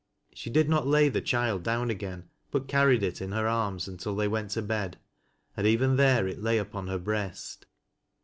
She 0.33 0.49
did 0.49 0.67
not 0.67 0.87
lay 0.87 1.09
the 1.09 1.21
child 1.21 1.61
down 1.61 1.91
again, 1.91 2.27
but 2.49 2.67
carried 2.67 3.03
it 3.03 3.21
in 3.21 3.33
her 3.33 3.47
arms 3.47 3.87
until 3.87 4.15
they 4.15 4.27
went 4.27 4.49
to 4.49 4.63
bed, 4.63 4.97
and 5.55 5.67
even 5.67 5.95
there 5.95 6.27
it 6.27 6.41
lay 6.41 6.57
upon 6.57 6.87
her 6.87 6.97
breast. 6.97 7.67